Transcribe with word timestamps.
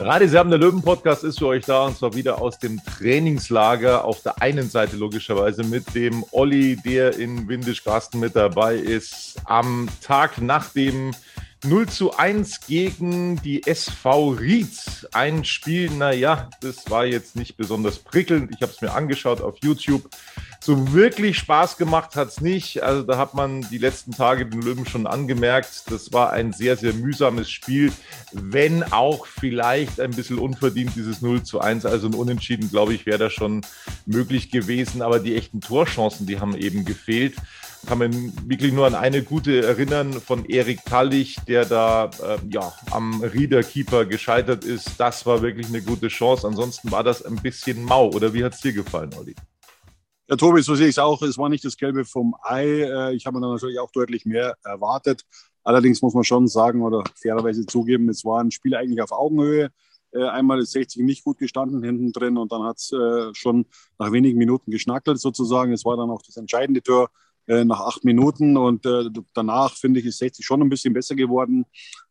Radio 0.00 0.28
Serben, 0.28 0.50
der 0.50 0.60
Löwen-Podcast 0.60 1.24
ist 1.24 1.40
für 1.40 1.48
euch 1.48 1.64
da 1.64 1.86
und 1.86 1.98
zwar 1.98 2.14
wieder 2.14 2.40
aus 2.40 2.60
dem 2.60 2.80
Trainingslager. 2.84 4.04
Auf 4.04 4.22
der 4.22 4.40
einen 4.40 4.70
Seite 4.70 4.96
logischerweise 4.96 5.64
mit 5.64 5.92
dem 5.94 6.24
Olli, 6.30 6.76
der 6.76 7.18
in 7.18 7.48
Windisch-Garsten 7.48 8.20
mit 8.20 8.36
dabei 8.36 8.76
ist. 8.76 9.40
Am 9.44 9.88
Tag 10.02 10.40
nach 10.40 10.70
dem 10.70 11.12
0 11.64 11.88
zu 11.88 12.16
1 12.16 12.66
gegen 12.68 13.42
die 13.42 13.66
SV 13.66 14.30
Ried. 14.30 15.08
Ein 15.12 15.44
Spiel, 15.44 15.90
naja, 15.90 16.48
das 16.60 16.88
war 16.88 17.04
jetzt 17.04 17.34
nicht 17.34 17.56
besonders 17.56 17.98
prickelnd. 17.98 18.52
Ich 18.54 18.62
habe 18.62 18.70
es 18.70 18.80
mir 18.80 18.92
angeschaut 18.92 19.40
auf 19.40 19.56
YouTube. 19.62 20.08
So 20.60 20.92
wirklich 20.92 21.38
Spaß 21.38 21.76
gemacht 21.76 22.16
hat 22.16 22.28
es 22.28 22.40
nicht. 22.40 22.82
Also 22.82 23.02
da 23.02 23.16
hat 23.16 23.34
man 23.34 23.62
die 23.70 23.78
letzten 23.78 24.12
Tage 24.12 24.46
den 24.46 24.60
Löwen 24.60 24.86
schon 24.86 25.06
angemerkt. 25.06 25.84
Das 25.90 26.12
war 26.12 26.32
ein 26.32 26.52
sehr, 26.52 26.76
sehr 26.76 26.92
mühsames 26.92 27.48
Spiel, 27.48 27.92
wenn 28.32 28.82
auch 28.92 29.26
vielleicht 29.26 30.00
ein 30.00 30.10
bisschen 30.10 30.38
unverdient 30.38 30.96
dieses 30.96 31.22
0 31.22 31.42
zu 31.44 31.60
1. 31.60 31.86
Also 31.86 32.08
ein 32.08 32.14
Unentschieden, 32.14 32.70
glaube 32.70 32.94
ich, 32.94 33.06
wäre 33.06 33.18
da 33.18 33.30
schon 33.30 33.62
möglich 34.04 34.50
gewesen. 34.50 35.00
Aber 35.02 35.20
die 35.20 35.36
echten 35.36 35.60
Torchancen, 35.60 36.26
die 36.26 36.40
haben 36.40 36.56
eben 36.56 36.84
gefehlt 36.84 37.36
kann 37.86 37.98
man 37.98 38.32
wirklich 38.48 38.72
nur 38.72 38.86
an 38.86 38.94
eine 38.94 39.22
gute 39.22 39.64
erinnern 39.64 40.20
von 40.20 40.44
Erik 40.44 40.84
Tallich, 40.84 41.36
der 41.46 41.64
da 41.64 42.10
äh, 42.22 42.38
ja, 42.50 42.72
am 42.90 43.22
Riederkeeper 43.22 44.04
gescheitert 44.04 44.64
ist. 44.64 44.92
Das 44.98 45.26
war 45.26 45.42
wirklich 45.42 45.68
eine 45.68 45.82
gute 45.82 46.08
Chance. 46.08 46.46
Ansonsten 46.46 46.90
war 46.90 47.04
das 47.04 47.24
ein 47.24 47.36
bisschen 47.36 47.82
mau. 47.82 48.08
Oder 48.08 48.34
wie 48.34 48.44
hat 48.44 48.54
es 48.54 48.60
dir 48.60 48.72
gefallen, 48.72 49.10
Olli? 49.18 49.34
Ja, 50.30 50.36
Tobi, 50.36 50.60
so 50.60 50.74
sehe 50.74 50.88
ich 50.88 50.94
es 50.96 50.98
auch. 50.98 51.22
Es 51.22 51.38
war 51.38 51.48
nicht 51.48 51.64
das 51.64 51.78
Gelbe 51.78 52.04
vom 52.04 52.34
Ei. 52.42 52.82
Äh, 52.82 53.14
Ich 53.14 53.24
habe 53.24 53.38
mir 53.38 53.40
dann 53.40 53.52
natürlich 53.54 53.78
auch 53.78 53.90
deutlich 53.90 54.26
mehr 54.26 54.56
erwartet. 54.62 55.22
Allerdings 55.64 56.02
muss 56.02 56.12
man 56.12 56.24
schon 56.24 56.46
sagen 56.48 56.82
oder 56.82 57.02
fairerweise 57.14 57.64
zugeben, 57.64 58.08
es 58.10 58.24
war 58.26 58.40
ein 58.42 58.50
Spiel 58.50 58.74
eigentlich 58.74 59.00
auf 59.00 59.10
Augenhöhe. 59.12 59.70
Äh, 60.12 60.24
Einmal 60.24 60.60
ist 60.60 60.72
60 60.72 61.02
nicht 61.02 61.24
gut 61.24 61.38
gestanden 61.38 61.82
hinten 61.82 62.12
drin 62.12 62.36
und 62.36 62.52
dann 62.52 62.62
hat 62.64 62.76
es 62.76 62.92
äh, 62.92 63.34
schon 63.34 63.64
nach 63.98 64.12
wenigen 64.12 64.36
Minuten 64.38 64.70
geschnackelt 64.70 65.18
sozusagen. 65.18 65.72
Es 65.72 65.86
war 65.86 65.96
dann 65.96 66.10
auch 66.10 66.22
das 66.22 66.36
entscheidende 66.36 66.82
Tor 66.82 67.10
nach 67.50 67.80
acht 67.80 68.04
Minuten 68.04 68.58
und 68.58 68.84
danach 69.32 69.74
finde 69.74 70.00
ich, 70.00 70.04
ist 70.04 70.18
60 70.18 70.44
schon 70.44 70.60
ein 70.60 70.68
bisschen 70.68 70.92
besser 70.92 71.14
geworden. 71.14 71.64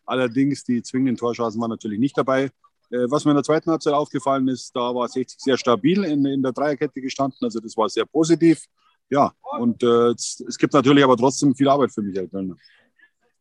Allerdings 0.03 0.63
die 0.63 0.81
zwingenden 0.81 1.15
Torschancen 1.15 1.61
waren 1.61 1.69
natürlich 1.69 1.99
nicht 1.99 2.17
dabei. 2.17 2.49
Äh, 2.89 3.09
Was 3.09 3.25
mir 3.25 3.31
in 3.31 3.37
der 3.37 3.43
zweiten 3.43 3.69
Halbzeit 3.69 3.93
aufgefallen 3.93 4.47
ist, 4.47 4.75
da 4.75 4.93
war 4.93 5.07
60 5.07 5.39
sehr 5.39 5.57
stabil 5.57 6.03
in, 6.03 6.25
in 6.25 6.41
der 6.41 6.53
Dreierkette 6.53 7.01
gestanden. 7.01 7.39
Also 7.41 7.59
das 7.59 7.75
war 7.77 7.89
sehr 7.89 8.05
positiv. 8.05 8.63
Ja, 9.09 9.31
und 9.59 9.83
äh, 9.83 10.11
es, 10.11 10.57
gibt 10.57 10.73
natürlich 10.73 11.03
aber 11.03 11.15
trotzdem 11.15 11.55
viel 11.55 11.69
Arbeit 11.69 11.91
für 11.93 12.01
Michael 12.01 12.27
Kölner. 12.27 12.55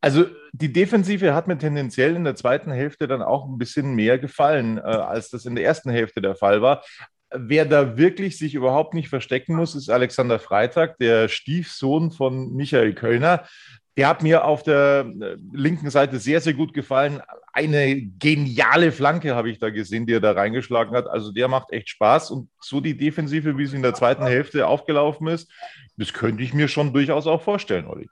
Also 0.00 0.26
die 0.52 0.72
Defensive 0.72 1.34
hat 1.34 1.48
mir 1.48 1.58
tendenziell 1.58 2.14
in 2.14 2.24
der 2.24 2.36
zweiten 2.36 2.70
Hälfte 2.70 3.08
dann 3.08 3.22
auch 3.22 3.46
ein 3.46 3.58
bisschen 3.58 3.94
mehr 3.94 4.18
gefallen, 4.18 4.78
äh, 4.78 4.82
als 4.82 5.30
das 5.30 5.46
in 5.46 5.56
der 5.56 5.64
ersten 5.64 5.90
Hälfte 5.90 6.20
der 6.20 6.36
Fall 6.36 6.62
war. 6.62 6.84
Wer 7.34 7.64
da 7.64 7.96
wirklich 7.96 8.38
sich 8.38 8.54
überhaupt 8.54 8.94
nicht 8.94 9.08
verstecken 9.08 9.56
muss, 9.56 9.74
ist 9.74 9.90
Alexander 9.90 10.38
Freitag, 10.38 10.98
der 10.98 11.26
Stiefsohn 11.28 12.12
von 12.12 12.54
Michael 12.54 12.94
Kölner. 12.94 13.44
Der 13.96 14.08
hat 14.08 14.22
mir 14.22 14.44
auf 14.44 14.62
der 14.62 15.10
äh, 15.20 15.36
linken 15.52 15.90
Seite 15.90 16.18
sehr, 16.18 16.40
sehr 16.40 16.52
gut 16.52 16.74
gefallen. 16.74 17.22
Eine 17.52 18.02
geniale 18.18 18.92
Flanke 18.92 19.34
habe 19.34 19.50
ich 19.50 19.58
da 19.58 19.70
gesehen, 19.70 20.06
die 20.06 20.12
er 20.12 20.20
da 20.20 20.32
reingeschlagen 20.32 20.94
hat. 20.94 21.06
Also 21.06 21.32
der 21.32 21.48
macht 21.48 21.72
echt 21.72 21.88
Spaß. 21.88 22.30
Und 22.30 22.50
so 22.60 22.80
die 22.80 22.96
Defensive, 22.96 23.56
wie 23.56 23.66
sie 23.66 23.76
in 23.76 23.82
der 23.82 23.94
zweiten 23.94 24.24
Hälfte 24.24 24.66
aufgelaufen 24.66 25.28
ist, 25.28 25.50
das 25.96 26.12
könnte 26.12 26.42
ich 26.42 26.52
mir 26.52 26.68
schon 26.68 26.92
durchaus 26.92 27.26
auch 27.26 27.40
vorstellen, 27.40 27.86
Olli. 27.86 28.08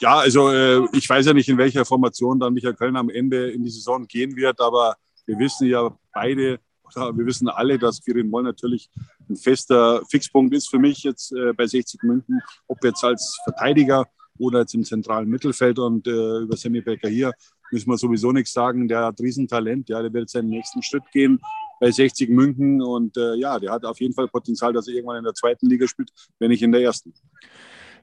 Ja, 0.00 0.18
also 0.18 0.50
äh, 0.50 0.86
ich 0.92 1.08
weiß 1.08 1.26
ja 1.26 1.32
nicht, 1.32 1.48
in 1.48 1.58
welcher 1.58 1.84
Formation 1.84 2.38
dann 2.38 2.52
Michael 2.52 2.74
Kölner 2.74 3.00
am 3.00 3.10
Ende 3.10 3.50
in 3.50 3.64
die 3.64 3.70
Saison 3.70 4.06
gehen 4.06 4.36
wird, 4.36 4.60
aber 4.60 4.94
wir 5.24 5.38
wissen 5.38 5.68
ja 5.68 5.90
beide, 6.12 6.60
oder 6.84 7.16
wir 7.16 7.24
wissen 7.26 7.48
alle, 7.48 7.78
dass 7.78 8.02
Kirin 8.02 8.28
Moll 8.28 8.42
natürlich 8.42 8.90
ein 9.28 9.36
fester 9.36 10.02
Fixpunkt 10.08 10.54
ist 10.54 10.68
für 10.68 10.78
mich 10.78 11.02
jetzt 11.02 11.32
äh, 11.32 11.52
bei 11.54 11.66
60 11.66 12.02
München, 12.02 12.40
ob 12.68 12.84
jetzt 12.84 13.02
als 13.02 13.38
Verteidiger 13.44 14.06
oder 14.38 14.60
jetzt 14.60 14.74
im 14.74 14.84
zentralen 14.84 15.28
Mittelfeld 15.28 15.78
und 15.78 16.06
äh, 16.06 16.38
über 16.40 16.56
Sammy 16.56 16.80
Becker 16.80 17.08
hier 17.08 17.32
müssen 17.70 17.90
wir 17.90 17.98
sowieso 17.98 18.32
nichts 18.32 18.52
sagen. 18.52 18.88
Der 18.88 19.06
hat 19.06 19.20
Riesentalent, 19.20 19.88
ja, 19.88 20.02
der 20.02 20.12
wird 20.12 20.30
seinen 20.30 20.48
nächsten 20.48 20.82
Schritt 20.82 21.04
gehen 21.12 21.40
bei 21.80 21.90
60 21.90 22.30
München 22.30 22.80
und 22.80 23.16
äh, 23.16 23.34
ja, 23.34 23.58
der 23.58 23.72
hat 23.72 23.84
auf 23.84 24.00
jeden 24.00 24.14
Fall 24.14 24.28
Potenzial, 24.28 24.72
dass 24.72 24.88
er 24.88 24.94
irgendwann 24.94 25.18
in 25.18 25.24
der 25.24 25.34
zweiten 25.34 25.68
Liga 25.68 25.86
spielt, 25.86 26.10
wenn 26.38 26.50
nicht 26.50 26.62
in 26.62 26.72
der 26.72 26.82
ersten. 26.82 27.12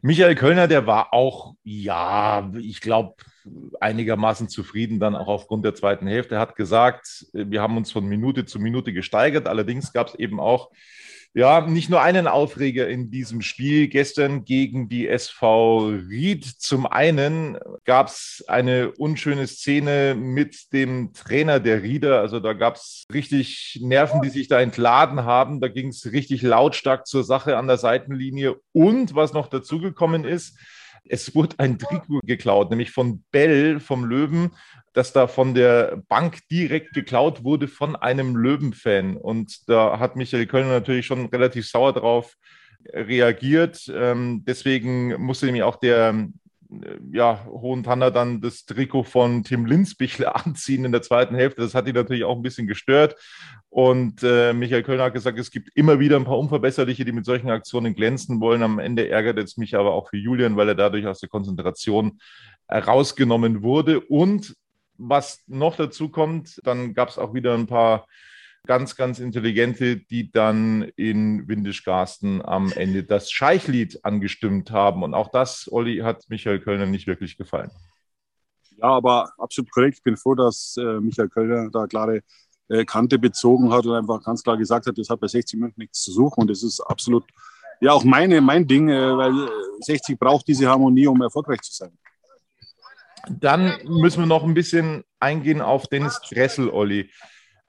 Michael 0.02 0.36
Kölner, 0.36 0.68
der 0.68 0.86
war 0.86 1.14
auch, 1.14 1.56
ja, 1.64 2.52
ich 2.60 2.82
glaube, 2.82 3.16
einigermaßen 3.80 4.50
zufrieden 4.50 5.00
dann 5.00 5.16
auch 5.16 5.28
aufgrund 5.28 5.64
der 5.64 5.76
zweiten 5.76 6.08
Hälfte. 6.08 6.36
Er 6.36 6.42
hat 6.42 6.58
gesagt, 6.58 7.26
wir 7.32 7.62
haben 7.62 7.78
uns 7.78 7.92
von 7.92 8.06
Minute 8.06 8.46
zu 8.46 8.60
Minute 8.60 8.92
gesteigert. 8.92 9.48
Allerdings 9.48 9.94
gab 9.94 10.10
es 10.10 10.16
eben 10.16 10.42
auch 10.42 10.72
ja, 11.36 11.62
nicht 11.62 11.90
nur 11.90 12.02
einen 12.02 12.28
Aufreger 12.28 12.88
in 12.88 13.10
diesem 13.10 13.42
Spiel 13.42 13.88
gestern 13.88 14.46
gegen 14.46 14.88
die 14.88 15.08
SV 15.08 15.88
Ried. 15.88 16.46
Zum 16.46 16.86
einen 16.86 17.58
gab 17.86 18.08
es 18.08 18.44
eine 18.48 18.92
unschöne 18.92 19.48
Szene 19.48 20.14
mit 20.16 20.72
dem 20.74 21.12
Trainer 21.14 21.60
der 21.60 21.82
Rieder. 21.82 22.20
Also 22.20 22.40
da 22.40 22.54
gab 22.54 22.76
es 22.76 23.06
richtig 23.12 23.80
Nerven, 23.82 24.22
die 24.22 24.30
sich 24.30 24.48
da 24.48 24.62
entladen 24.62 25.24
haben. 25.24 25.60
Da 25.60 25.70
ging 25.70 25.88
es 25.88 26.12
richtig 26.12 26.44
lautstark 26.44 27.08
zur 27.08 27.24
Sache 27.24 27.58
an 27.58 27.66
der 27.66 27.78
Seitenlinie. 27.78 28.58
Und 28.72 29.16
was 29.16 29.34
noch 29.34 29.48
dazugekommen 29.48 30.26
ist, 30.26 30.56
es 31.06 31.34
wurde 31.36 31.56
ein 31.58 31.80
Trikot 31.80 32.22
geklaut, 32.24 32.70
nämlich 32.70 32.92
von 32.92 33.24
Bell, 33.32 33.80
vom 33.80 34.06
Löwen, 34.06 34.52
das 34.94 35.14
da 35.14 35.28
von 35.28 35.54
der 35.54 36.02
Bank 36.08 36.48
direkt 36.50 36.94
geklaut 36.94 37.44
wurde 37.44 37.68
von 37.68 37.96
einem 37.96 38.36
Löwen-Fan. 38.36 39.18
Und 39.18 39.68
da 39.68 40.00
hat 40.00 40.16
Michael 40.16 40.46
Kölner 40.46 40.70
natürlich 40.70 41.06
schon 41.06 41.26
relativ 41.28 41.68
sauer 41.68 41.94
drauf 41.94 42.36
reagiert. 42.92 43.92
Ähm, 43.94 44.44
deswegen 44.46 45.22
musste 45.22 45.46
nämlich 45.46 45.64
auch 45.64 45.78
der 45.78 46.28
ja, 47.12 47.46
Hohen 47.46 47.84
Tanner 47.84 48.12
dann 48.12 48.42
das 48.42 48.66
Trikot 48.66 49.04
von 49.04 49.44
Tim 49.44 49.66
Linsbichler 49.66 50.36
anziehen 50.46 50.86
in 50.86 50.92
der 50.92 51.02
zweiten 51.02 51.36
Hälfte. 51.36 51.62
Das 51.62 51.76
hat 51.76 51.88
ihn 51.88 51.96
natürlich 51.96 52.24
auch 52.24 52.36
ein 52.36 52.42
bisschen 52.42 52.68
gestört. 52.68 53.16
Und 53.70 54.22
äh, 54.24 54.54
Michael 54.54 54.84
Kölner 54.84 55.06
hat 55.06 55.14
gesagt, 55.14 55.40
es 55.40 55.52
gibt 55.52 55.70
immer 55.76 56.00
wieder 56.00 56.16
ein 56.16 56.26
paar 56.26 56.38
Unverbesserliche, 56.38 57.06
die 57.06 57.12
mit 57.12 57.26
solchen 57.26 57.50
Aktionen 57.50 57.96
glänzen 57.96 58.40
wollen. 58.40 58.64
Am 58.64 58.80
Ende 58.80 59.10
ärgert 59.10 59.40
es 59.40 59.58
mich 59.58 59.76
aber 59.76 59.94
auch 59.94 60.10
für 60.10 60.18
Julian, 60.18 60.56
weil 60.56 60.70
er 60.70 60.76
dadurch 60.76 61.08
aus 61.08 61.20
der 61.20 61.30
Konzentration 61.30 62.20
rausgenommen 62.72 63.64
wurde. 63.64 64.00
Und 64.00 64.56
was 64.98 65.44
noch 65.48 65.76
dazu 65.76 66.10
kommt, 66.10 66.60
dann 66.64 66.94
gab 66.94 67.10
es 67.10 67.18
auch 67.18 67.34
wieder 67.34 67.54
ein 67.54 67.68
paar 67.68 68.08
ganz, 68.66 68.96
ganz 68.96 69.20
intelligente, 69.20 69.98
die 69.98 70.32
dann 70.32 70.84
in 70.96 71.48
Windischgarsten 71.48 72.44
am 72.44 72.72
Ende 72.72 73.04
das 73.04 73.30
Scheichlied 73.30 74.06
angestimmt 74.06 74.72
haben. 74.72 75.04
Und 75.04 75.14
auch 75.14 75.30
das, 75.30 75.70
Olli, 75.72 75.98
hat 75.98 76.24
Michael 76.30 76.60
Kölner 76.60 76.86
nicht 76.86 77.08
wirklich 77.08 77.38
gefallen. 77.38 77.72
Ja, 78.78 78.90
aber 78.90 79.34
absolut 79.38 79.70
korrekt. 79.72 79.98
Ich 79.98 80.04
bin 80.04 80.18
froh, 80.18 80.36
dass 80.36 80.76
äh, 80.78 81.00
Michael 81.00 81.30
Kölner 81.30 81.70
da 81.72 81.88
klare 81.88 82.22
äh, 82.70 82.86
Kante 82.86 83.20
bezogen 83.20 83.72
hat 83.72 83.86
und 83.86 83.96
einfach 83.96 84.24
ganz 84.24 84.44
klar 84.44 84.58
gesagt 84.58 84.88
hat, 84.88 84.98
das 84.98 85.10
hat 85.10 85.20
bei 85.20 85.28
60 85.28 85.60
München 85.60 85.80
nichts 85.80 86.02
zu 86.02 86.12
suchen. 86.12 86.42
Und 86.42 86.50
das 86.50 86.64
ist 86.64 86.80
absolut 86.80 87.26
ja 87.82 87.92
auch 87.92 88.04
meine, 88.04 88.40
mein 88.40 88.66
Ding, 88.66 88.90
äh, 88.90 89.18
weil 89.18 89.34
60 89.82 90.18
braucht 90.18 90.48
diese 90.48 90.68
Harmonie, 90.68 91.08
um 91.08 91.22
erfolgreich 91.22 91.62
zu 91.62 91.74
sein. 91.74 91.98
Dann 93.30 93.80
müssen 93.86 94.22
wir 94.22 94.28
noch 94.28 94.44
ein 94.44 94.54
bisschen 94.54 95.04
eingehen 95.20 95.62
auf 95.62 95.88
Dennis 95.88 96.20
Dressel, 96.30 96.70
Olli. 96.70 97.10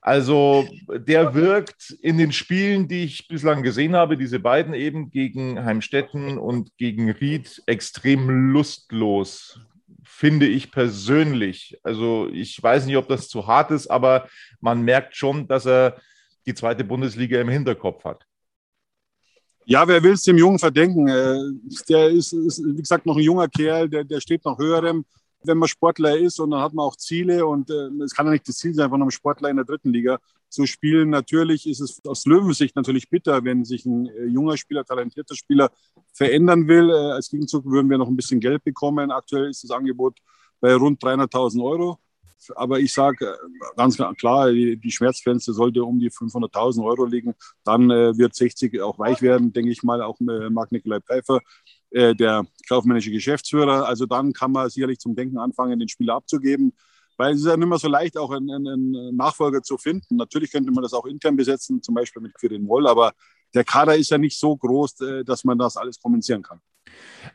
Also 0.01 0.69
der 0.91 1.33
wirkt 1.35 1.91
in 2.03 2.19
den 2.19 2.31
Spielen, 2.31 2.89
die 2.89 3.05
ich 3.05 3.27
bislang 3.27 3.63
gesehen 3.63 3.97
habe, 3.97 4.19
diese 4.19 4.39
beiden 4.39 4.75
eben 4.75 5.11
gegen 5.11 5.65
Heimstetten 5.65 6.37
und 6.37 6.77
gegen 6.77 7.11
Ried, 7.11 7.63
extrem 7.65 8.53
lustlos, 8.53 9.61
finde 10.05 10.47
ich 10.47 10.71
persönlich. 10.71 11.79
Also 11.83 12.29
ich 12.31 12.63
weiß 12.63 12.85
nicht, 12.85 12.99
ob 12.99 13.09
das 13.09 13.29
zu 13.29 13.47
hart 13.47 13.71
ist, 13.71 13.87
aber 13.87 14.29
man 14.61 14.83
merkt 14.83 15.17
schon, 15.17 15.49
dass 15.49 15.65
er 15.65 15.97
die 16.45 16.55
zweite 16.55 16.85
Bundesliga 16.85 17.41
im 17.41 17.49
Hinterkopf 17.49 18.05
hat. 18.05 18.27
Ja, 19.65 19.89
wer 19.89 20.03
will 20.03 20.13
es 20.13 20.23
dem 20.25 20.37
Jungen 20.37 20.59
verdenken? 20.59 21.09
Äh, 21.09 21.39
der 21.89 22.11
ist, 22.11 22.35
ist, 22.35 22.63
wie 22.63 22.83
gesagt, 22.83 23.07
noch 23.07 23.17
ein 23.17 23.23
junger 23.23 23.49
Kerl, 23.49 23.89
der, 23.89 24.05
der 24.05 24.21
steht 24.21 24.45
noch 24.45 24.59
höherem 24.59 25.07
wenn 25.47 25.59
man 25.59 25.69
Sportler 25.69 26.17
ist 26.17 26.41
und 26.41 26.51
dann 26.51 26.61
hat 26.61 26.75
man 26.75 26.85
auch 26.85 26.97
Ziele 26.97 27.47
und 27.47 27.71
äh, 27.71 27.89
es 28.03 28.15
kann 28.15 28.27
ja 28.27 28.33
nicht 28.33 28.49
das 28.49 28.57
Ziel 28.57 28.75
sein, 28.75 28.91
von 28.91 29.01
einem 29.01 29.11
Sportler 29.11 29.51
in 29.51 29.57
der 29.57 29.65
dritten 29.65 29.93
Liga 29.93 30.19
zu 30.49 30.67
spielen. 30.67 31.11
Natürlich 31.11 31.69
ist 31.69 31.81
es 31.81 32.05
aus 32.07 32.25
Löwensicht 32.27 32.77
natürlich 32.77 33.11
bitter, 33.11 33.45
wenn 33.45 33.65
sich 33.65 33.85
ein 33.85 34.07
äh, 34.07 34.25
junger 34.27 34.57
Spieler, 34.57 34.85
talentierter 34.85 35.35
Spieler 35.35 35.71
verändern 36.13 36.69
will. 36.69 36.91
Äh, 36.91 37.13
als 37.13 37.31
Gegenzug 37.31 37.65
würden 37.67 37.91
wir 37.91 37.99
noch 37.99 38.09
ein 38.09 38.17
bisschen 38.17 38.41
Geld 38.41 38.65
bekommen. 38.65 39.11
Aktuell 39.11 39.51
ist 39.51 39.65
das 39.65 39.71
Angebot 39.71 40.19
bei 40.61 40.75
rund 40.75 41.03
300.000 41.03 41.63
Euro. 41.63 41.99
Aber 42.57 42.79
ich 42.79 42.93
sage 42.93 43.27
äh, 43.27 43.77
ganz 43.77 43.97
klar, 44.19 44.51
die, 44.53 44.91
Schmerzgrenze 44.91 45.53
sollte 45.53 45.85
um 45.85 45.99
die 45.99 46.11
500.000 46.11 46.85
Euro 46.85 47.05
liegen. 47.05 47.35
Dann 47.65 47.91
äh, 47.91 48.17
wird 48.17 48.35
60 48.35 48.81
auch 48.81 48.99
weich 48.99 49.23
werden, 49.23 49.53
denke 49.53 49.71
ich 49.71 49.83
mal. 49.83 50.03
Auch 50.03 50.21
äh, 50.21 50.51
Marc 50.51 50.73
Nikolai 50.73 51.01
Pfeiffer 51.01 51.41
äh, 51.95 52.15
der 52.15 52.45
kaufmännische 52.69 53.11
Geschäftsführer. 53.11 53.87
Also 53.87 54.07
dann 54.07 54.33
kann 54.33 54.53
man 54.53 54.69
sicherlich 54.69 54.99
zum 54.99 55.15
Denken 55.15 55.39
anfangen, 55.39 55.79
den 55.79 55.89
Spieler 55.89 56.15
abzugeben. 56.15 56.73
Weil 57.17 57.35
es 57.35 57.41
ist 57.41 57.47
ja 57.47 57.57
nicht 57.57 57.69
mehr 57.69 57.79
so 57.79 57.87
leicht, 57.87 58.19
auch 58.19 58.33
einen, 58.33 58.51
einen 58.51 59.17
Nachfolger 59.17 59.63
zu 59.63 59.79
finden. 59.79 60.17
Natürlich 60.17 60.51
könnte 60.51 60.73
man 60.73 60.83
das 60.83 60.93
auch 60.93 61.07
intern 61.07 61.37
besetzen, 61.37 61.81
zum 61.81 61.95
Beispiel 61.95 62.21
mit 62.21 62.35
Quirin 62.35 62.67
Woll, 62.67 62.89
aber 62.89 63.13
der 63.55 63.63
Kader 63.63 63.95
ist 63.97 64.11
ja 64.11 64.19
nicht 64.19 64.37
so 64.37 64.57
groß, 64.57 65.01
äh, 65.01 65.25
dass 65.25 65.45
man 65.45 65.57
das 65.57 65.77
alles 65.77 66.01
kommunizieren 66.01 66.43
kann. 66.43 66.61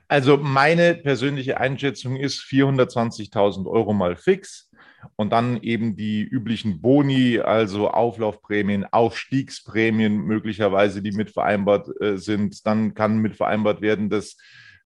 Also 0.07 0.37
meine 0.37 0.95
persönliche 0.95 1.57
Einschätzung 1.57 2.17
ist 2.17 2.41
420.000 2.41 3.65
Euro 3.69 3.93
mal 3.93 4.15
fix 4.15 4.68
und 5.15 5.31
dann 5.31 5.61
eben 5.61 5.95
die 5.95 6.23
üblichen 6.23 6.81
Boni, 6.81 7.39
also 7.39 7.89
Auflaufprämien, 7.89 8.85
Aufstiegsprämien 8.85 10.17
möglicherweise, 10.17 11.01
die 11.01 11.11
mit 11.11 11.31
vereinbart 11.31 11.89
äh, 12.01 12.17
sind. 12.17 12.65
Dann 12.65 12.93
kann 12.93 13.19
mit 13.19 13.35
vereinbart 13.35 13.81
werden, 13.81 14.09
dass 14.09 14.37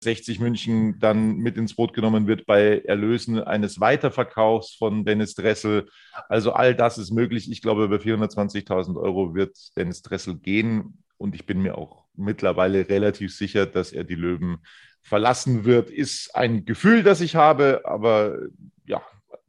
60 0.01 0.39
München 0.39 0.97
dann 0.99 1.37
mit 1.37 1.57
ins 1.57 1.75
Boot 1.75 1.93
genommen 1.93 2.25
wird 2.27 2.45
bei 2.45 2.79
Erlösen 2.85 3.39
eines 3.39 3.79
Weiterverkaufs 3.79 4.75
von 4.75 5.03
Dennis 5.03 5.35
Dressel. 5.35 5.89
Also 6.29 6.53
all 6.53 6.73
das 6.73 6.97
ist 6.97 7.11
möglich. 7.11 7.51
Ich 7.51 7.61
glaube, 7.61 7.83
über 7.83 7.97
420.000 7.97 8.95
Euro 8.97 9.35
wird 9.35 9.57
Dennis 9.75 10.01
Dressel 10.01 10.37
gehen. 10.37 11.03
Und 11.17 11.35
ich 11.35 11.45
bin 11.45 11.61
mir 11.61 11.77
auch 11.77 12.05
mittlerweile 12.15 12.87
relativ 12.87 13.35
sicher, 13.35 13.65
dass 13.65 13.91
er 13.91 14.05
die 14.05 14.15
Löwen 14.15 14.59
verlassen 15.01 15.65
wird. 15.65 15.89
Ist 15.89 16.33
ein 16.33 16.63
Gefühl, 16.63 17.03
das 17.03 17.19
ich 17.19 17.35
habe, 17.35 17.81
aber 17.83 18.37
ja, 18.85 19.01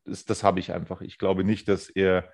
das, 0.04 0.24
das 0.24 0.42
habe 0.42 0.60
ich 0.60 0.72
einfach. 0.72 1.00
Ich 1.00 1.18
glaube 1.18 1.44
nicht, 1.44 1.68
dass 1.68 1.88
er 1.88 2.30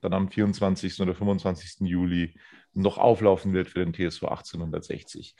dann 0.00 0.12
am 0.12 0.30
24. 0.30 1.00
oder 1.00 1.14
25. 1.14 1.88
Juli 1.88 2.34
noch 2.74 2.98
auflaufen 2.98 3.52
wird 3.52 3.68
für 3.68 3.84
den 3.84 3.92
TSV 3.92 4.24
1860. 4.24 5.34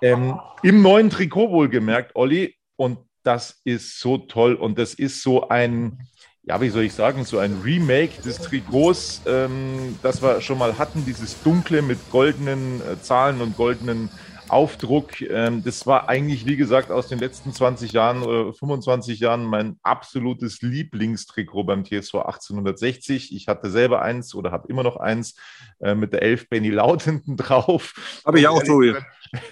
Ähm, 0.00 0.38
Im 0.62 0.82
neuen 0.82 1.10
Trikot 1.10 1.50
wohlgemerkt, 1.50 2.16
Olli, 2.16 2.56
und 2.76 2.98
das 3.22 3.60
ist 3.64 4.00
so 4.00 4.18
toll 4.18 4.54
und 4.54 4.78
das 4.78 4.94
ist 4.94 5.22
so 5.22 5.48
ein, 5.48 5.98
ja, 6.44 6.60
wie 6.60 6.70
soll 6.70 6.84
ich 6.84 6.94
sagen, 6.94 7.24
so 7.24 7.38
ein 7.38 7.60
Remake 7.62 8.22
des 8.22 8.38
Trikots, 8.38 9.22
ähm, 9.26 9.98
das 10.02 10.22
wir 10.22 10.40
schon 10.40 10.58
mal 10.58 10.78
hatten, 10.78 11.04
dieses 11.04 11.42
dunkle 11.42 11.82
mit 11.82 11.98
goldenen 12.10 12.80
äh, 12.80 13.00
Zahlen 13.02 13.40
und 13.42 13.56
goldenen 13.56 14.08
Aufdruck. 14.50 15.20
Ähm, 15.20 15.62
das 15.64 15.86
war 15.86 16.08
eigentlich, 16.08 16.46
wie 16.46 16.56
gesagt, 16.56 16.90
aus 16.90 17.08
den 17.08 17.18
letzten 17.18 17.52
20 17.52 17.92
Jahren 17.92 18.22
oder 18.22 18.52
25 18.52 19.20
Jahren 19.20 19.44
mein 19.44 19.78
absolutes 19.82 20.62
Lieblingstrikot 20.62 21.64
beim 21.64 21.84
TSV 21.84 22.16
1860. 22.16 23.34
Ich 23.34 23.48
hatte 23.48 23.70
selber 23.70 24.02
eins 24.02 24.34
oder 24.34 24.50
habe 24.50 24.68
immer 24.68 24.82
noch 24.82 24.96
eins 24.96 25.36
äh, 25.80 25.94
mit 25.94 26.12
der 26.12 26.22
11 26.22 26.48
Benny 26.48 26.70
Laut 26.70 27.02
hinten 27.04 27.36
drauf. 27.36 27.94
Habe 28.24 28.40
ich 28.40 28.48
auch, 28.48 28.62
Tobi. 28.62 28.94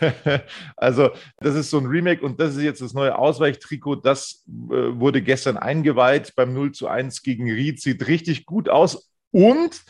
also, 0.77 1.11
das 1.39 1.55
ist 1.55 1.71
so 1.71 1.79
ein 1.79 1.87
Remake 1.87 2.25
und 2.25 2.41
das 2.41 2.57
ist 2.57 2.63
jetzt 2.63 2.81
das 2.81 2.95
neue 2.95 3.17
Ausweichtrikot. 3.17 3.97
Das 3.97 4.45
äh, 4.47 4.51
wurde 4.99 5.23
gestern 5.23 5.57
eingeweiht 5.57 6.35
beim 6.37 6.55
0 6.55 6.73
zu 6.73 6.89
1 6.89 7.23
gegen 7.23 7.51
Ried. 7.51 7.81
Sieht 7.81 8.07
richtig 8.07 8.47
gut 8.47 8.69
aus 8.69 9.11
und 9.37 9.83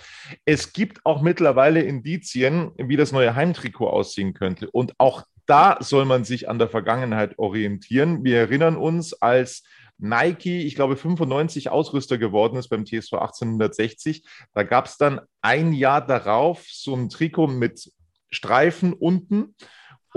es 0.44 0.72
gibt 0.72 1.06
auch 1.06 1.22
mittlerweile 1.22 1.80
Indizien, 1.80 2.72
wie 2.78 2.96
das 2.96 3.12
neue 3.12 3.36
Heimtrikot 3.36 3.88
aussehen 3.88 4.34
könnte. 4.34 4.68
Und 4.68 4.98
auch 4.98 5.22
da 5.46 5.76
soll 5.78 6.04
man 6.04 6.24
sich 6.24 6.48
an 6.48 6.58
der 6.58 6.68
Vergangenheit 6.68 7.38
orientieren. 7.38 8.24
Wir 8.24 8.38
erinnern 8.38 8.76
uns, 8.76 9.12
als 9.12 9.62
Nike, 9.98 10.66
ich 10.66 10.74
glaube, 10.74 10.96
95 10.96 11.68
Ausrüster 11.68 12.18
geworden 12.18 12.56
ist 12.56 12.70
beim 12.70 12.84
TSV 12.84 13.12
1860. 13.12 14.24
Da 14.52 14.64
gab 14.64 14.86
es 14.86 14.96
dann 14.96 15.20
ein 15.42 15.72
Jahr 15.72 16.04
darauf 16.04 16.64
so 16.68 16.96
ein 16.96 17.08
Trikot 17.08 17.46
mit 17.46 17.92
Streifen 18.30 18.94
unten 18.94 19.54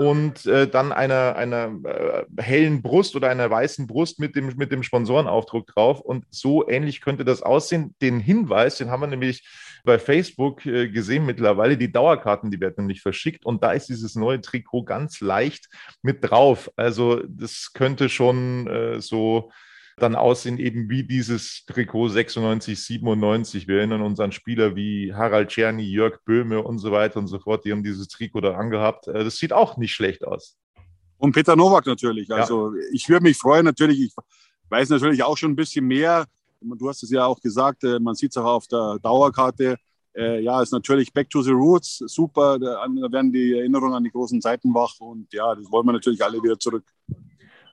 und 0.00 0.46
äh, 0.46 0.66
dann 0.66 0.92
einer, 0.92 1.36
einer 1.36 1.78
äh, 1.84 2.42
hellen 2.42 2.80
Brust 2.80 3.16
oder 3.16 3.28
einer 3.28 3.50
weißen 3.50 3.86
Brust 3.86 4.18
mit 4.18 4.34
dem, 4.34 4.46
mit 4.56 4.72
dem 4.72 4.82
Sponsorenaufdruck 4.82 5.66
drauf. 5.66 6.00
Und 6.00 6.24
so 6.30 6.66
ähnlich 6.66 7.02
könnte 7.02 7.26
das 7.26 7.42
aussehen. 7.42 7.94
Den 8.00 8.18
Hinweis, 8.18 8.78
den 8.78 8.90
haben 8.90 9.02
wir 9.02 9.08
nämlich 9.08 9.46
bei 9.84 9.98
Facebook 9.98 10.64
äh, 10.64 10.88
gesehen 10.88 11.26
mittlerweile. 11.26 11.76
Die 11.76 11.92
Dauerkarten, 11.92 12.50
die 12.50 12.60
werden 12.60 12.76
nämlich 12.86 13.02
verschickt 13.02 13.44
und 13.44 13.62
da 13.62 13.72
ist 13.72 13.90
dieses 13.90 14.14
neue 14.14 14.40
Trikot 14.40 14.84
ganz 14.84 15.20
leicht 15.20 15.68
mit 16.00 16.24
drauf. 16.24 16.70
Also 16.76 17.20
das 17.28 17.74
könnte 17.74 18.08
schon 18.08 18.68
äh, 18.68 19.02
so 19.02 19.52
dann 20.02 20.14
aussehen, 20.14 20.58
eben 20.58 20.88
wie 20.90 21.04
dieses 21.04 21.64
Trikot 21.66 22.08
96, 22.08 22.82
97. 22.82 23.68
Wir 23.68 23.78
erinnern 23.78 24.02
uns 24.02 24.20
an 24.20 24.32
Spieler 24.32 24.76
wie 24.76 25.14
Harald 25.14 25.50
Czerny, 25.50 25.84
Jörg 25.84 26.18
Böhme 26.24 26.62
und 26.62 26.78
so 26.78 26.92
weiter 26.92 27.18
und 27.18 27.26
so 27.26 27.38
fort. 27.38 27.64
Die 27.64 27.72
haben 27.72 27.82
dieses 27.82 28.08
Trikot 28.08 28.40
da 28.40 28.54
angehabt. 28.54 29.08
Äh, 29.08 29.24
das 29.24 29.36
sieht 29.36 29.52
auch 29.52 29.76
nicht 29.76 29.92
schlecht 29.92 30.24
aus. 30.24 30.56
Und 31.18 31.32
Peter 31.32 31.54
Nowak 31.54 31.86
natürlich. 31.86 32.30
Also 32.30 32.74
ja. 32.74 32.82
ich 32.92 33.08
würde 33.08 33.24
mich 33.24 33.36
freuen 33.36 33.64
natürlich. 33.64 34.00
Ich 34.00 34.14
weiß 34.68 34.88
natürlich 34.88 35.22
auch 35.22 35.36
schon 35.36 35.52
ein 35.52 35.56
bisschen 35.56 35.86
mehr. 35.86 36.26
Du 36.60 36.88
hast 36.88 37.02
es 37.02 37.10
ja 37.10 37.26
auch 37.26 37.40
gesagt, 37.40 37.84
äh, 37.84 37.98
man 37.98 38.14
sieht 38.14 38.30
es 38.30 38.36
auch 38.36 38.44
auf 38.44 38.66
der 38.66 38.98
Dauerkarte. 39.02 39.76
Äh, 40.14 40.40
ja, 40.42 40.60
ist 40.60 40.72
natürlich 40.72 41.12
Back 41.12 41.30
to 41.30 41.42
the 41.42 41.52
Roots, 41.52 41.98
super. 42.06 42.58
Da 42.58 42.86
werden 43.12 43.32
die 43.32 43.54
Erinnerungen 43.54 43.94
an 43.94 44.04
die 44.04 44.10
großen 44.10 44.40
Zeiten 44.40 44.74
wach 44.74 44.98
und 44.98 45.32
ja, 45.32 45.54
das 45.54 45.70
wollen 45.70 45.86
wir 45.86 45.92
natürlich 45.92 46.22
alle 46.22 46.42
wieder 46.42 46.58
zurück. 46.58 46.84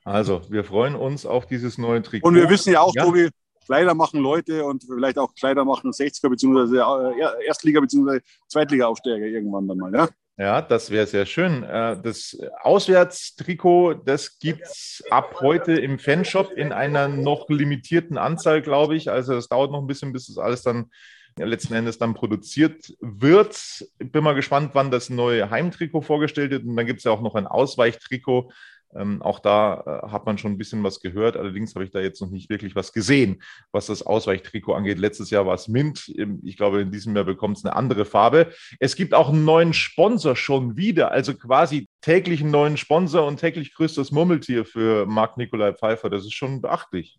Also, 0.08 0.40
wir 0.48 0.64
freuen 0.64 0.94
uns 0.94 1.26
auf 1.26 1.46
dieses 1.46 1.76
neue 1.76 2.02
Trikot. 2.02 2.26
Und 2.26 2.34
wir 2.34 2.48
wissen 2.48 2.72
ja 2.72 2.80
auch, 2.80 2.94
ja. 2.94 3.04
Tobi, 3.04 3.28
Kleider 3.66 3.92
machen 3.92 4.20
Leute 4.20 4.64
und 4.64 4.84
vielleicht 4.84 5.18
auch 5.18 5.34
Kleider 5.34 5.64
machen 5.66 5.90
60er 5.90 6.30
bzw. 6.30 7.44
Erstliga 7.46 7.80
bzw. 7.80 8.20
Zweitliga-Aufsteiger 8.48 9.26
irgendwann 9.26 9.68
dann 9.68 9.76
mal, 9.76 9.94
ja? 9.94 10.08
Ja, 10.38 10.62
das 10.62 10.90
wäre 10.90 11.06
sehr 11.06 11.26
schön. 11.26 11.64
Äh, 11.64 12.00
das 12.00 12.38
Auswärtstrikot, 12.62 13.94
das 14.04 14.38
gibt 14.38 14.62
es 14.62 15.02
ab 15.10 15.40
heute 15.40 15.72
im 15.72 15.98
Fanshop 15.98 16.52
in 16.52 16.72
einer 16.72 17.08
noch 17.08 17.48
limitierten 17.50 18.16
Anzahl, 18.16 18.62
glaube 18.62 18.94
ich. 18.96 19.10
Also 19.10 19.34
es 19.34 19.48
dauert 19.48 19.72
noch 19.72 19.80
ein 19.80 19.88
bisschen, 19.88 20.12
bis 20.12 20.28
das 20.28 20.38
alles 20.38 20.62
dann 20.62 20.90
letzten 21.36 21.74
Endes 21.74 21.98
dann 21.98 22.14
produziert 22.14 22.94
wird. 23.00 23.84
Ich 23.98 24.12
bin 24.12 24.24
mal 24.24 24.34
gespannt, 24.34 24.70
wann 24.74 24.90
das 24.90 25.10
neue 25.10 25.50
Heimtrikot 25.50 26.02
vorgestellt 26.02 26.52
wird. 26.52 26.64
Und 26.64 26.76
dann 26.76 26.86
gibt 26.86 26.98
es 26.98 27.04
ja 27.04 27.12
auch 27.12 27.20
noch 27.20 27.34
ein 27.34 27.46
Ausweichtrikot. 27.46 28.50
Ähm, 28.94 29.20
auch 29.20 29.38
da 29.38 30.02
äh, 30.04 30.08
hat 30.08 30.24
man 30.24 30.38
schon 30.38 30.52
ein 30.52 30.58
bisschen 30.58 30.82
was 30.82 31.00
gehört. 31.00 31.36
Allerdings 31.36 31.74
habe 31.74 31.84
ich 31.84 31.90
da 31.90 32.00
jetzt 32.00 32.20
noch 32.20 32.30
nicht 32.30 32.48
wirklich 32.48 32.74
was 32.74 32.92
gesehen, 32.92 33.42
was 33.70 33.86
das 33.86 34.02
Ausweichtrikot 34.02 34.74
angeht. 34.74 34.98
Letztes 34.98 35.30
Jahr 35.30 35.46
war 35.46 35.54
es 35.54 35.68
Mint. 35.68 36.12
Ich 36.42 36.56
glaube, 36.56 36.80
in 36.80 36.90
diesem 36.90 37.14
Jahr 37.14 37.24
bekommt 37.24 37.58
es 37.58 37.64
eine 37.64 37.76
andere 37.76 38.04
Farbe. 38.04 38.52
Es 38.80 38.96
gibt 38.96 39.12
auch 39.12 39.28
einen 39.28 39.44
neuen 39.44 39.74
Sponsor 39.74 40.36
schon 40.36 40.76
wieder, 40.76 41.10
also 41.10 41.34
quasi 41.34 41.88
täglich 42.00 42.40
einen 42.40 42.50
neuen 42.50 42.76
Sponsor 42.76 43.26
und 43.26 43.38
täglich 43.38 43.74
grüßt 43.74 43.98
das 43.98 44.10
Murmeltier 44.10 44.64
für 44.64 45.04
Marc 45.06 45.36
Nikolai 45.36 45.74
Pfeiffer. 45.74 46.08
Das 46.08 46.24
ist 46.24 46.34
schon 46.34 46.62
beachtlich. 46.62 47.18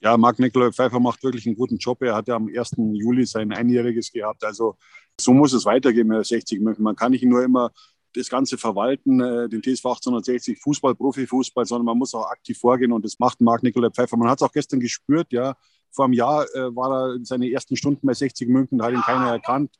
Ja, 0.00 0.16
Marc 0.16 0.38
Nikolai 0.38 0.72
Pfeiffer 0.72 1.00
macht 1.00 1.22
wirklich 1.22 1.46
einen 1.46 1.56
guten 1.56 1.78
Job. 1.78 2.02
Er 2.02 2.14
hat 2.14 2.28
ja 2.28 2.36
am 2.36 2.48
1. 2.48 2.72
Juli 2.76 3.24
sein 3.26 3.52
Einjähriges 3.52 4.12
gehabt. 4.12 4.44
Also 4.44 4.76
so 5.18 5.32
muss 5.32 5.52
es 5.52 5.64
weitergehen 5.64 6.08
mit 6.08 6.26
60 6.26 6.60
München. 6.60 6.82
Man 6.82 6.96
kann 6.96 7.12
nicht 7.12 7.24
nur 7.24 7.42
immer 7.42 7.70
das 8.16 8.28
Ganze 8.28 8.58
verwalten, 8.58 9.20
äh, 9.20 9.48
den 9.48 9.62
TSV 9.62 9.86
1860 9.86 10.58
Fußball, 10.60 10.94
Profifußball, 10.94 11.66
sondern 11.66 11.86
man 11.86 11.98
muss 11.98 12.14
auch 12.14 12.28
aktiv 12.30 12.58
vorgehen 12.58 12.92
und 12.92 13.04
das 13.04 13.18
macht 13.18 13.40
Marc 13.40 13.62
Nikolai 13.62 13.90
Pfeiffer. 13.90 14.16
Man 14.16 14.28
hat 14.28 14.38
es 14.40 14.42
auch 14.42 14.52
gestern 14.52 14.80
gespürt, 14.80 15.32
ja. 15.32 15.56
Vor 15.90 16.06
einem 16.06 16.14
Jahr 16.14 16.44
äh, 16.54 16.74
war 16.74 16.92
er 16.92 17.18
seine 17.22 17.50
ersten 17.50 17.76
Stunden 17.76 18.06
bei 18.06 18.14
60 18.14 18.48
München, 18.48 18.78
da 18.78 18.86
hat 18.86 18.94
ihn 18.94 19.00
keiner 19.00 19.30
erkannt. 19.30 19.76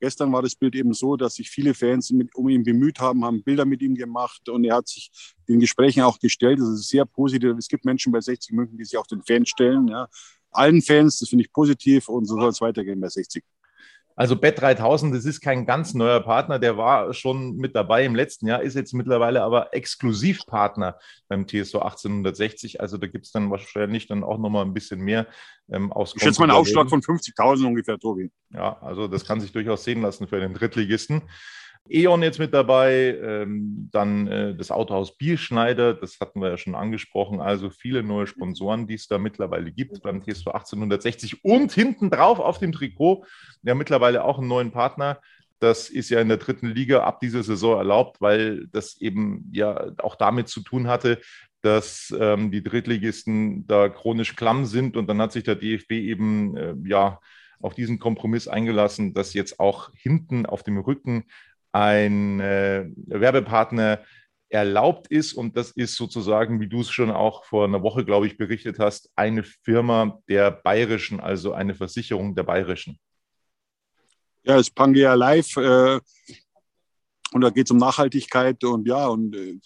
Gestern 0.00 0.32
war 0.32 0.42
das 0.42 0.56
Bild 0.56 0.74
eben 0.74 0.92
so, 0.94 1.16
dass 1.16 1.36
sich 1.36 1.48
viele 1.48 1.74
Fans 1.74 2.10
mit, 2.10 2.34
um 2.34 2.48
ihn 2.48 2.64
bemüht 2.64 2.98
haben, 2.98 3.24
haben 3.24 3.44
Bilder 3.44 3.64
mit 3.64 3.82
ihm 3.82 3.94
gemacht 3.94 4.48
und 4.48 4.64
er 4.64 4.74
hat 4.74 4.88
sich 4.88 5.12
den 5.48 5.60
Gesprächen 5.60 6.02
auch 6.02 6.18
gestellt. 6.18 6.58
Das 6.58 6.68
ist 6.70 6.88
sehr 6.88 7.04
positiv. 7.04 7.54
Es 7.56 7.68
gibt 7.68 7.84
Menschen 7.84 8.10
bei 8.10 8.20
60 8.20 8.52
München, 8.52 8.76
die 8.76 8.84
sich 8.84 8.98
auch 8.98 9.06
den 9.06 9.22
Fans 9.22 9.48
stellen. 9.48 9.86
Ja. 9.86 10.08
Allen 10.50 10.82
Fans, 10.82 11.20
das 11.20 11.28
finde 11.28 11.44
ich 11.44 11.52
positiv 11.52 12.08
und 12.08 12.24
so 12.24 12.34
soll 12.34 12.48
es 12.48 12.60
weitergehen 12.60 13.00
bei 13.00 13.08
60. 13.08 13.44
Also 14.14 14.36
Bet 14.36 14.60
3000, 14.60 15.14
das 15.14 15.24
ist 15.24 15.40
kein 15.40 15.66
ganz 15.66 15.94
neuer 15.94 16.20
Partner, 16.20 16.58
der 16.58 16.76
war 16.76 17.14
schon 17.14 17.56
mit 17.56 17.74
dabei 17.74 18.04
im 18.04 18.14
letzten 18.14 18.46
Jahr, 18.46 18.62
ist 18.62 18.74
jetzt 18.74 18.92
mittlerweile 18.92 19.42
aber 19.42 19.74
Exklusivpartner 19.74 20.98
beim 21.28 21.46
TSO 21.46 21.78
1860. 21.78 22.80
Also 22.80 22.98
da 22.98 23.06
gibt 23.06 23.26
es 23.26 23.32
dann 23.32 23.50
wahrscheinlich 23.50 24.06
dann 24.06 24.24
auch 24.24 24.38
nochmal 24.38 24.64
ein 24.64 24.74
bisschen 24.74 25.00
mehr 25.00 25.26
ähm, 25.70 25.92
aus. 25.92 26.14
Ich 26.14 26.22
schätze 26.22 26.40
mal 26.40 26.50
einen 26.50 26.58
Aufschlag 26.58 26.88
von 26.88 27.00
50.000 27.00 27.66
ungefähr, 27.66 27.98
Tobi. 27.98 28.30
Ja, 28.50 28.78
also 28.80 29.08
das 29.08 29.24
kann 29.24 29.40
sich 29.40 29.52
durchaus 29.52 29.84
sehen 29.84 30.02
lassen 30.02 30.28
für 30.28 30.40
den 30.40 30.54
Drittligisten. 30.54 31.22
E.ON 31.88 32.22
jetzt 32.22 32.38
mit 32.38 32.54
dabei, 32.54 33.18
ähm, 33.22 33.88
dann 33.92 34.26
äh, 34.28 34.54
das 34.54 34.70
Autohaus 34.70 35.16
Bierschneider, 35.16 35.94
das 35.94 36.20
hatten 36.20 36.40
wir 36.40 36.50
ja 36.50 36.56
schon 36.56 36.74
angesprochen, 36.74 37.40
also 37.40 37.70
viele 37.70 38.02
neue 38.02 38.26
Sponsoren, 38.26 38.86
die 38.86 38.94
es 38.94 39.08
da 39.08 39.18
mittlerweile 39.18 39.72
gibt. 39.72 40.00
Beim 40.02 40.22
TSV 40.22 40.48
1860 40.48 41.44
und 41.44 41.72
hinten 41.72 42.08
drauf 42.08 42.38
auf 42.38 42.58
dem 42.58 42.72
Trikot, 42.72 43.24
ja 43.62 43.74
mittlerweile 43.74 44.24
auch 44.24 44.38
einen 44.38 44.48
neuen 44.48 44.70
Partner, 44.70 45.18
das 45.62 45.90
ist 45.90 46.10
ja 46.10 46.20
in 46.20 46.28
der 46.28 46.38
dritten 46.38 46.66
Liga 46.66 47.04
ab 47.04 47.20
dieser 47.20 47.44
Saison 47.44 47.78
erlaubt, 47.78 48.20
weil 48.20 48.66
das 48.72 49.00
eben 49.00 49.48
ja 49.52 49.92
auch 49.98 50.16
damit 50.16 50.48
zu 50.48 50.60
tun 50.60 50.88
hatte, 50.88 51.20
dass 51.60 52.12
ähm, 52.18 52.50
die 52.50 52.64
Drittligisten 52.64 53.66
da 53.68 53.88
chronisch 53.88 54.34
klamm 54.34 54.66
sind. 54.66 54.96
Und 54.96 55.06
dann 55.06 55.20
hat 55.22 55.30
sich 55.30 55.44
der 55.44 55.54
DFB 55.54 55.92
eben 55.92 56.56
äh, 56.56 56.74
ja 56.84 57.20
auf 57.60 57.74
diesen 57.74 58.00
Kompromiss 58.00 58.48
eingelassen, 58.48 59.14
dass 59.14 59.34
jetzt 59.34 59.60
auch 59.60 59.90
hinten 59.94 60.46
auf 60.46 60.64
dem 60.64 60.78
Rücken 60.78 61.26
ein 61.72 62.40
äh, 62.40 62.86
Werbepartner 63.06 64.00
erlaubt 64.48 65.08
ist. 65.08 65.32
Und 65.32 65.56
das 65.56 65.70
ist 65.70 65.96
sozusagen, 65.96 66.60
wie 66.60 66.68
du 66.68 66.80
es 66.82 66.90
schon 66.90 67.10
auch 67.10 67.44
vor 67.44 67.64
einer 67.64 67.82
Woche, 67.82 68.04
glaube 68.04 68.26
ich, 68.26 68.36
berichtet 68.36 68.78
hast, 68.78 69.10
eine 69.16 69.42
Firma 69.42 70.20
der 70.28 70.50
Bayerischen, 70.50 71.20
also 71.20 71.52
eine 71.52 71.74
Versicherung 71.74 72.34
der 72.34 72.42
Bayerischen. 72.42 72.98
Ja, 74.44 74.56
es 74.56 74.68
ist 74.68 74.74
Pangea 74.74 75.14
Live. 75.14 75.56
Äh, 75.56 76.00
und 77.32 77.40
da 77.40 77.50
geht 77.50 77.66
es 77.66 77.70
um 77.70 77.78
Nachhaltigkeit 77.78 78.62
und 78.64 78.86
ja, 78.86 79.06
und 79.06 79.34
äh, 79.34 79.58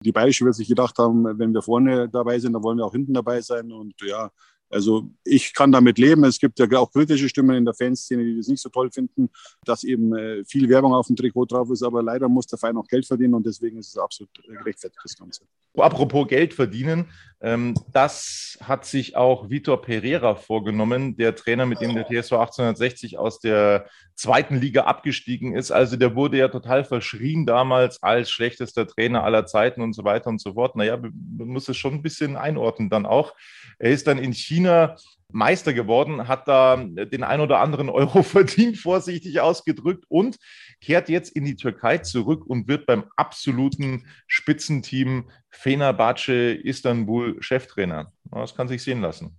die 0.00 0.12
Bayerische 0.12 0.44
wird 0.44 0.54
sich 0.54 0.68
gedacht 0.68 0.98
haben, 0.98 1.38
wenn 1.38 1.54
wir 1.54 1.62
vorne 1.62 2.08
dabei 2.08 2.38
sind, 2.38 2.52
dann 2.52 2.62
wollen 2.62 2.76
wir 2.76 2.84
auch 2.84 2.92
hinten 2.92 3.14
dabei 3.14 3.40
sein. 3.40 3.72
Und 3.72 3.94
ja, 4.02 4.30
also 4.68 5.08
ich 5.24 5.54
kann 5.54 5.70
damit 5.72 5.98
leben. 5.98 6.24
Es 6.24 6.38
gibt 6.38 6.58
ja 6.58 6.66
auch 6.78 6.90
kritische 6.92 7.28
Stimmen 7.28 7.56
in 7.56 7.64
der 7.64 7.74
Fanszene, 7.74 8.24
die 8.24 8.36
das 8.36 8.48
nicht 8.48 8.60
so 8.60 8.68
toll 8.68 8.90
finden, 8.90 9.30
dass 9.64 9.84
eben 9.84 10.14
äh, 10.16 10.44
viel 10.44 10.68
Werbung 10.68 10.92
auf 10.92 11.06
dem 11.06 11.16
Trikot 11.16 11.46
drauf 11.46 11.70
ist. 11.70 11.82
Aber 11.82 12.02
leider 12.02 12.28
muss 12.28 12.46
der 12.46 12.58
Verein 12.58 12.76
auch 12.76 12.86
Geld 12.86 13.06
verdienen 13.06 13.34
und 13.34 13.46
deswegen 13.46 13.78
ist 13.78 13.88
es 13.88 13.98
absolut 13.98 14.30
gerechtfertigt, 14.34 15.00
das 15.02 15.16
Ganze. 15.16 15.42
Apropos 15.76 16.26
Geld 16.26 16.54
verdienen, 16.54 17.06
das 17.40 18.58
hat 18.62 18.86
sich 18.86 19.14
auch 19.14 19.50
Vitor 19.50 19.82
Pereira 19.82 20.36
vorgenommen, 20.36 21.16
der 21.18 21.34
Trainer, 21.34 21.66
mit 21.66 21.82
dem 21.82 21.94
der 21.94 22.04
TSV 22.06 22.32
1860 22.32 23.18
aus 23.18 23.40
der 23.40 23.86
zweiten 24.14 24.56
Liga 24.56 24.84
abgestiegen 24.84 25.54
ist. 25.54 25.70
Also 25.70 25.96
der 25.96 26.14
wurde 26.14 26.38
ja 26.38 26.48
total 26.48 26.84
verschrien 26.84 27.44
damals 27.44 28.02
als 28.02 28.30
schlechtester 28.30 28.86
Trainer 28.86 29.22
aller 29.22 29.44
Zeiten 29.44 29.82
und 29.82 29.92
so 29.92 30.04
weiter 30.04 30.30
und 30.30 30.40
so 30.40 30.54
fort. 30.54 30.76
Naja, 30.76 30.96
man 30.96 31.12
muss 31.48 31.68
es 31.68 31.76
schon 31.76 31.94
ein 31.94 32.02
bisschen 32.02 32.36
einordnen 32.36 32.88
dann 32.88 33.04
auch. 33.04 33.34
Er 33.78 33.90
ist 33.90 34.06
dann 34.06 34.18
in 34.18 34.32
China 34.32 34.96
Meister 35.36 35.74
geworden, 35.74 36.28
hat 36.28 36.48
da 36.48 36.76
den 36.76 37.22
ein 37.22 37.40
oder 37.40 37.60
anderen 37.60 37.90
Euro 37.90 38.22
verdient, 38.24 38.78
vorsichtig 38.78 39.40
ausgedrückt, 39.40 40.04
und 40.08 40.36
kehrt 40.80 41.08
jetzt 41.08 41.30
in 41.36 41.44
die 41.44 41.56
Türkei 41.56 41.98
zurück 41.98 42.46
und 42.46 42.68
wird 42.68 42.86
beim 42.86 43.04
absoluten 43.16 44.06
Spitzenteam 44.26 45.28
Fenerbahce 45.50 46.54
Istanbul 46.54 47.36
Cheftrainer. 47.40 48.12
Das 48.30 48.54
kann 48.54 48.68
sich 48.68 48.82
sehen 48.82 49.02
lassen. 49.02 49.38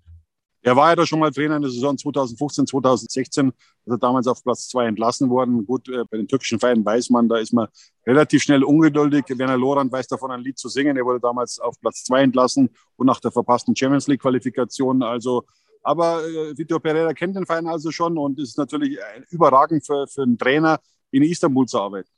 Er 0.62 0.75
war 0.75 0.89
ja 0.89 0.96
da 0.96 1.06
schon 1.06 1.20
mal 1.20 1.32
Trainer 1.32 1.56
in 1.56 1.62
der 1.62 1.72
Saison 1.72 1.98
2015, 1.98 2.68
2016. 2.68 3.48
Ist 3.50 3.56
er 3.86 3.98
damals 3.98 4.27
auf 4.27 4.44
Platz 4.44 4.68
zwei 4.68 4.86
entlassen 4.86 5.30
worden. 5.30 5.66
Gut, 5.66 5.88
äh, 5.88 6.04
bei 6.10 6.18
den 6.18 6.27
türkischen 6.27 6.60
Vereinen 6.60 6.84
weiß 6.84 7.10
man, 7.10 7.30
da 7.30 7.38
ist 7.38 7.54
man 7.54 7.68
relativ 8.06 8.44
schnell 8.44 8.63
ungeduldig. 8.63 9.25
Werner 9.30 9.58
Lorand 9.58 9.92
weiß 9.92 10.08
davon, 10.08 10.30
ein 10.30 10.42
Lied 10.42 10.60
zu 10.60 10.68
singen. 10.68 10.98
Er 10.98 11.06
wurde 11.06 11.22
damals 11.22 11.60
auf 11.60 11.80
Platz 11.80 12.04
zwei 12.04 12.22
entlassen 12.22 12.70
und 12.98 13.08
nach 13.08 13.20
der 13.20 13.32
verpassten 13.32 13.75
Champions 13.75 14.08
League 14.08 14.22
Qualifikation. 14.22 15.01
Also, 15.04 15.46
aber 15.84 16.24
äh, 16.25 16.57
Vitor 16.57 16.79
Pereira 16.79 17.13
kennt 17.13 17.36
den 17.36 17.46
Verein 17.46 17.67
also 17.67 17.91
schon 17.91 18.17
und 18.17 18.39
ist 18.39 18.57
natürlich 18.57 18.98
überragend 19.29 19.86
für, 19.86 20.07
für 20.07 20.24
einen 20.24 20.38
Trainer 20.38 20.79
in 21.12 21.24
Istanbul 21.24 21.65
zu 21.65 21.79
arbeiten. 21.79 22.10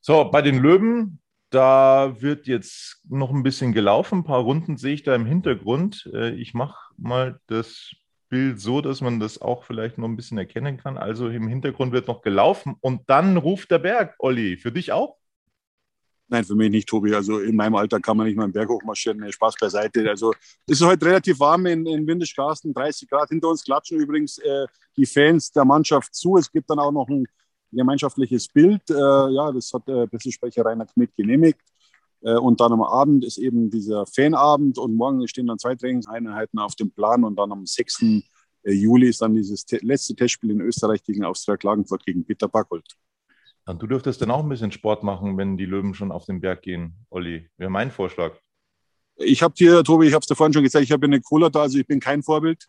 So, 0.00 0.24
bei 0.30 0.42
den 0.42 0.58
Löwen, 0.58 1.20
da 1.50 2.20
wird 2.20 2.46
jetzt 2.46 3.00
noch 3.08 3.30
ein 3.30 3.42
bisschen 3.42 3.72
gelaufen. 3.72 4.20
Ein 4.20 4.24
paar 4.24 4.40
Runden 4.40 4.76
sehe 4.76 4.94
ich 4.94 5.02
da 5.02 5.14
im 5.14 5.26
Hintergrund. 5.26 6.10
Äh, 6.12 6.34
ich 6.34 6.54
mache 6.54 6.92
mal 6.96 7.40
das 7.46 7.92
Bild 8.28 8.58
so, 8.58 8.80
dass 8.80 9.02
man 9.02 9.20
das 9.20 9.40
auch 9.40 9.64
vielleicht 9.64 9.98
noch 9.98 10.08
ein 10.08 10.16
bisschen 10.16 10.38
erkennen 10.38 10.78
kann. 10.78 10.96
Also 10.96 11.28
im 11.28 11.48
Hintergrund 11.48 11.92
wird 11.92 12.08
noch 12.08 12.22
gelaufen 12.22 12.76
und 12.80 13.02
dann 13.08 13.36
ruft 13.36 13.70
der 13.70 13.78
Berg. 13.78 14.14
Olli, 14.18 14.56
für 14.56 14.72
dich 14.72 14.90
auch? 14.90 15.18
Nein, 16.32 16.44
für 16.46 16.54
mich 16.54 16.70
nicht, 16.70 16.88
Tobi. 16.88 17.14
Also 17.14 17.40
in 17.40 17.54
meinem 17.54 17.74
Alter 17.74 18.00
kann 18.00 18.16
man 18.16 18.26
nicht 18.26 18.36
mal 18.36 18.44
einen 18.44 18.54
Berg 18.54 18.70
hochmarschieren. 18.70 19.30
Spaß 19.30 19.54
beiseite. 19.60 20.08
Also 20.08 20.32
es 20.66 20.80
ist 20.80 20.86
heute 20.86 21.04
relativ 21.04 21.38
warm 21.38 21.66
in, 21.66 21.84
in 21.84 22.06
Windischgarsten, 22.06 22.72
30 22.72 23.06
Grad. 23.06 23.28
Hinter 23.28 23.50
uns 23.50 23.62
klatschen 23.62 24.00
übrigens 24.00 24.38
äh, 24.38 24.66
die 24.96 25.04
Fans 25.04 25.52
der 25.52 25.66
Mannschaft 25.66 26.14
zu. 26.14 26.38
Es 26.38 26.50
gibt 26.50 26.70
dann 26.70 26.78
auch 26.78 26.90
noch 26.90 27.06
ein 27.06 27.26
gemeinschaftliches 27.70 28.48
Bild. 28.48 28.80
Äh, 28.88 28.94
ja, 28.94 29.52
das 29.52 29.70
hat 29.74 29.86
der 29.86 30.06
Pressesprecher 30.06 30.64
Rainer 30.64 30.86
Kmidt 30.86 31.14
genehmigt. 31.14 31.60
Äh, 32.22 32.36
und 32.36 32.58
dann 32.62 32.72
am 32.72 32.82
Abend 32.82 33.26
ist 33.26 33.36
eben 33.36 33.68
dieser 33.68 34.06
Fanabend 34.06 34.78
und 34.78 34.94
morgen 34.94 35.28
stehen 35.28 35.48
dann 35.48 35.58
zwei 35.58 35.74
Trainingseinheiten 35.74 36.58
auf 36.58 36.74
dem 36.76 36.92
Plan 36.92 37.24
und 37.24 37.36
dann 37.36 37.52
am 37.52 37.66
6. 37.66 38.04
Äh, 38.62 38.72
Juli 38.72 39.10
ist 39.10 39.20
dann 39.20 39.34
dieses 39.34 39.66
letzte 39.82 40.16
Testspiel 40.16 40.52
in 40.52 40.62
Österreich 40.62 41.04
gegen 41.04 41.24
Austria 41.24 41.58
Klagenfurt 41.58 42.06
gegen 42.06 42.24
Peter 42.24 42.48
Backold. 42.48 42.86
Und 43.66 43.80
du 43.80 43.86
dürftest 43.86 44.20
dann 44.20 44.30
auch 44.30 44.42
ein 44.42 44.48
bisschen 44.48 44.72
Sport 44.72 45.02
machen, 45.04 45.36
wenn 45.36 45.56
die 45.56 45.66
Löwen 45.66 45.94
schon 45.94 46.10
auf 46.10 46.24
den 46.24 46.40
Berg 46.40 46.62
gehen, 46.62 46.94
Olli. 47.10 47.48
Wäre 47.56 47.70
mein 47.70 47.90
Vorschlag. 47.90 48.32
Ich 49.16 49.42
habe 49.42 49.54
dir, 49.54 49.84
Tobi, 49.84 50.06
ich 50.06 50.14
habe 50.14 50.22
es 50.22 50.26
dir 50.26 50.34
vorhin 50.34 50.52
schon 50.52 50.64
gesagt, 50.64 50.84
ich 50.84 50.90
habe 50.90 51.06
eine 51.06 51.20
Cola 51.20 51.48
da, 51.48 51.62
also 51.62 51.78
ich 51.78 51.86
bin 51.86 52.00
kein 52.00 52.22
Vorbild. 52.22 52.66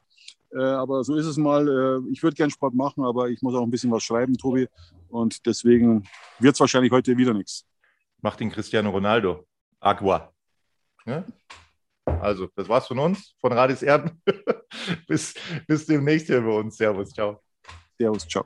Äh, 0.52 0.62
aber 0.62 1.04
so 1.04 1.16
ist 1.16 1.26
es 1.26 1.38
mal. 1.38 1.68
Äh, 1.68 2.12
ich 2.12 2.22
würde 2.22 2.36
gern 2.36 2.52
Sport 2.52 2.76
machen, 2.76 3.04
aber 3.04 3.30
ich 3.30 3.42
muss 3.42 3.56
auch 3.56 3.64
ein 3.64 3.72
bisschen 3.72 3.92
was 3.92 4.04
schreiben, 4.04 4.38
Tobi. 4.38 4.68
Und 5.10 5.46
deswegen 5.46 6.04
wird 6.40 6.54
es 6.54 6.60
wahrscheinlich 6.60 6.92
heute 6.92 7.18
wieder 7.18 7.34
nichts. 7.34 7.66
Macht 8.22 8.40
den 8.40 8.52
Cristiano 8.52 8.90
Ronaldo. 8.92 9.48
Agua. 9.80 10.32
Ja? 11.06 11.26
Also, 12.06 12.50
das 12.56 12.70
war's 12.70 12.88
von 12.88 13.00
uns, 13.00 13.36
von 13.40 13.52
Radis 13.52 13.82
Erden. 13.82 14.22
bis, 15.08 15.34
bis 15.68 15.86
demnächst 15.86 16.28
hier 16.28 16.42
bei 16.42 16.52
uns. 16.52 16.78
Servus, 16.78 17.12
ciao. 17.12 17.42
Servus, 17.98 18.28
ciao. 18.28 18.46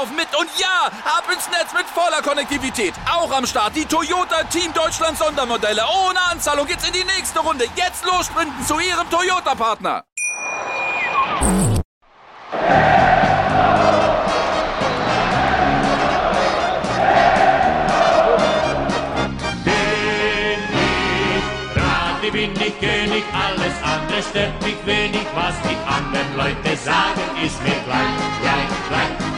laufen 0.01 0.15
mit 0.15 0.27
und 0.35 0.49
ja, 0.57 0.89
ab 1.05 1.25
ins 1.31 1.47
Netz 1.49 1.73
mit 1.73 1.85
voller 1.85 2.21
Konnektivität. 2.21 2.93
Auch 3.11 3.31
am 3.31 3.45
Start 3.45 3.75
die 3.75 3.85
Toyota 3.85 4.43
Team 4.45 4.73
Deutschland 4.73 5.17
Sondermodelle. 5.17 5.83
Ohne 6.07 6.19
Anzahlung 6.31 6.65
geht's 6.65 6.87
in 6.87 6.93
die 6.93 7.03
nächste 7.03 7.39
Runde. 7.39 7.65
Jetzt 7.75 8.03
los 8.05 8.25
sprinten 8.25 8.65
zu 8.65 8.79
Ihrem 8.79 9.09
Toyota-Partner. 9.09 10.03
bin 22.31 22.53
ich 22.53 22.79
König, 22.79 23.23
alles 23.33 23.73
andere 23.83 24.23
stört 24.23 24.63
mich 24.63 24.77
wenig. 24.85 25.27
Was 25.35 25.53
die 25.63 25.75
anderen 25.85 26.37
Leute 26.37 26.77
sagen, 26.77 27.19
ist 27.43 27.61
mir 27.61 27.75
gleich, 27.83 28.41
gleich, 28.41 28.87
gleich 28.87 29.20